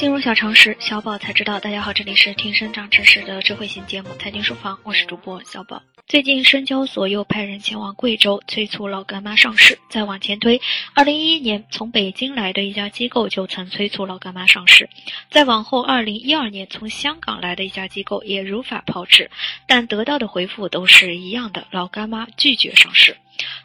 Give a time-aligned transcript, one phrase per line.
[0.00, 1.60] 进入小常识，小宝才知道。
[1.60, 5.82] 大家好，这里是听声长知识的智慧型节目《财经书房》，我是主播小宝。
[6.06, 9.78] 最近深交所又派人前往贵州催促老干妈上市。
[9.90, 10.58] 再往前推，
[10.94, 14.88] 二零一一年从北京来的一家机构就曾催促老干妈上市。
[15.28, 19.30] 再往后，二零一二年从香港来的一家机构也如法炮制，
[19.66, 23.18] 但得到的回复都是一样的：老干妈拒绝上市。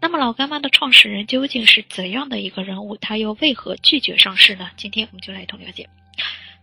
[0.00, 2.96] 那么，老干妈的创始人究竟是怎样的一个人物？
[2.96, 4.70] 他又为何拒绝上市呢？
[4.76, 5.88] 今天我们就来一同了解。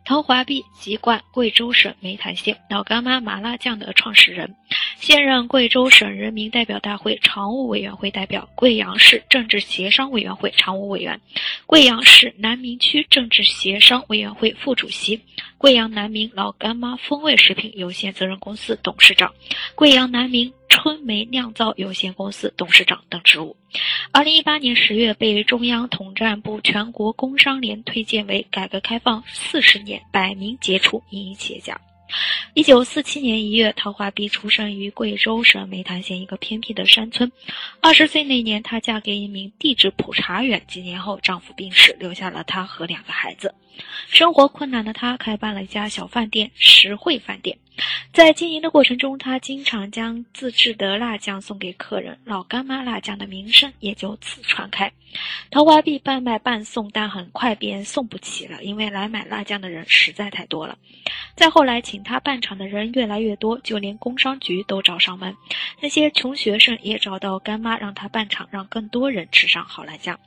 [0.07, 4.55] 陶华碧籍贯贵州省湄潭县，老干妈麻辣酱的创始人，
[5.01, 11.19] 现任贵州省人民代表大会常务委员会代表，贵阳市政治协商委员会常务委员，
[11.67, 15.21] 贵阳市南明区政治协商委员会副主席，
[15.57, 19.33] 贵阳南明老干妈风味食品有限责任公司董事长，
[19.75, 20.53] 贵阳南明。
[20.69, 23.57] 春梅酿造有限公司董事长等职务。
[24.11, 31.79] 二零一八年十月，被中央统战部全国工商联推荐为改革开放四十年百名杰出民营企业家。
[32.53, 37.31] 一九四七年一月，陶华碧出生于贵州省湄潭县一个偏僻的山村。
[37.81, 40.61] 二十岁那年，她嫁给一名地质普查员。
[40.67, 43.53] 几年后，丈夫病逝，留下了她和两个孩子。
[44.07, 47.57] 生活困难的她，开办了一家小饭店——实惠饭店。
[48.11, 54.91] 在经营的过程中，她经常将自制的辣酱送给客人，老干妈辣酱的名声也就此传开。
[55.51, 60.77] 陶华碧半卖半送，但很快便送不起了，因为来买辣酱的人实在太多了。
[61.37, 65.37] 再后来，请他办厂的人越来越多，就连工商局都找上门。
[65.79, 70.19] 那些穷学生也找到干妈，让他办厂，让更多人吃上好辣酱。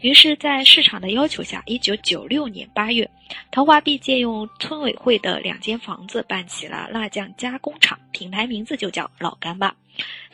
[0.00, 3.10] 于是，在市场的要求下，一九九六年八月，
[3.50, 9.74] 陶华碧借用村委会的两间房子，办起了辣酱加工厂，品牌名字就叫老干妈。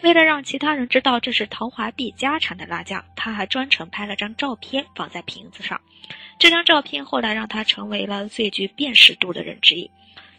[0.03, 5.81] 为了让其他人知道这是陶华碧家产的辣酱，他还专程拍了张照片放在瓶子上。
[6.39, 9.91] 这张照片后来让他成为了最具辨识度的人之一。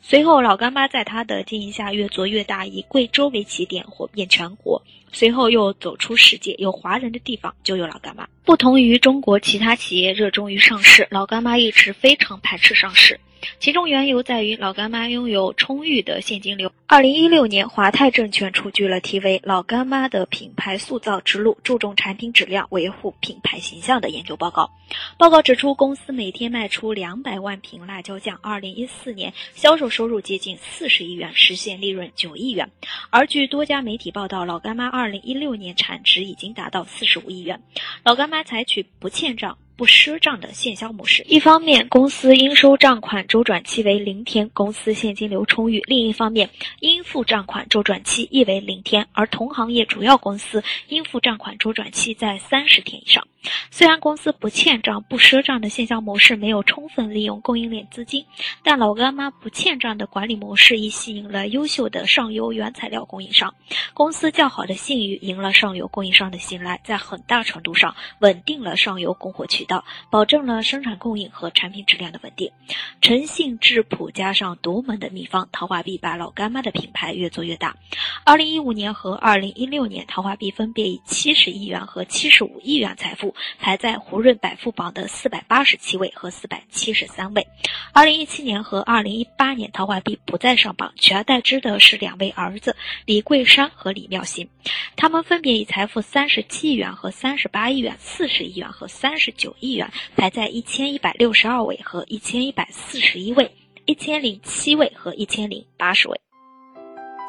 [0.01, 4.81] 随后，老干妈在他的经营下越做越大，以贵州为起点，火遍全国。
[5.11, 8.27] 随后又走出世界，有华人的地方就有老干妈。
[8.43, 13.19] 不同于中国其他企业热衷于上市，老干妈一直非常排斥上市。
[13.59, 16.71] 其中缘由在于老干妈拥有充裕的现金流。
[16.87, 24.71] 二零一六年，华泰证券出具了题为《老干妈的品牌塑造之路：注重产品质量，维护品牌形象》的研究报告。
[25.17, 32.71] 报告指出，公司每天卖出两百万瓶辣椒酱，二零一四年销售收入接近四十亿元，实现利润九亿元。
[33.11, 37.61] 而据多家媒体报道，老干妈二零一六年产值已经达到四十五亿元。
[38.03, 39.57] 老干妈采取不欠账。
[39.79, 46.49] 不赊账的现销模式，一方面公司应收账款周转期为零天，公司现金流充裕；另一方面，
[46.81, 53.25] 应付账款周转期亦为零天，而同行业主要公司应付账款周转期在三十天以上。
[53.71, 58.25] 虽然公司不欠账、不赊账的现销模式没有充分利用供应链资金，
[58.63, 63.55] 但老干妈不欠账的管理模式已吸引了优秀的上游原材料供应商，
[63.93, 72.51] 公司较好的信誉赢了上游供应商的信赖，在很大程度上稳定了上游供货渠道，保证了生产供应和产品质量的稳定。
[72.99, 77.77] 诚信质朴加上独门的秘方，陶华碧把老干妈的品牌越做越大。
[78.25, 83.33] 二零一五年和二零一六年，陶华碧分别以七十亿元和七十五亿元财富。
[83.59, 87.45] 排在胡润百富榜的四百八十七位和四百七十三位。
[87.93, 92.75] 二零一七年和二零一八年，陶华碧不再上榜，取而代之的是两位儿子
[93.05, 94.49] 李桂山和李妙心，
[94.95, 103.51] 他们分别以财富三十七亿元和三十八亿元、四十亿元和三十九亿元，排在一千一百六十二位和一千一百四十一位、
[103.85, 106.19] 一千零七位和一千零八十位。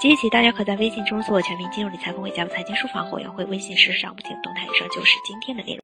[0.01, 4.65] 即起，大家可在微信中搜索“全民金融理财峰会”加入财经书房会员会微信实时上不停动态。
[4.65, 5.79] 以上就是今天的内容。